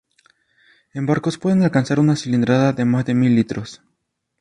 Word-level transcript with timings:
En 0.95 1.05
barcos 1.05 1.37
pueden 1.37 1.61
alcanzar 1.61 1.99
una 1.99 2.15
cilindrada 2.15 2.73
de 2.73 2.85
más 2.85 3.05
de 3.05 3.13
mil 3.13 3.35
litros. 3.35 3.83